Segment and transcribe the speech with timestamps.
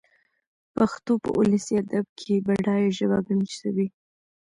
[0.75, 3.87] پښتو په اولسي ادب کښي بډايه ژبه ګڼل سوې.